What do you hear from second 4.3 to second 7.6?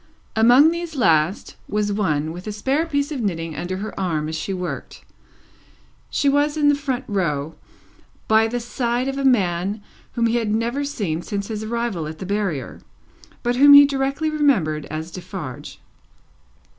she worked. She was in a front row,